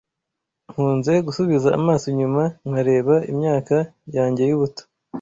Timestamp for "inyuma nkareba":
2.13-3.15